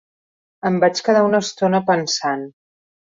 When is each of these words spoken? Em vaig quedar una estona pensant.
Em 0.69 0.79
vaig 0.85 1.01
quedar 1.09 1.21
una 1.27 1.41
estona 1.47 1.85
pensant. 1.91 2.47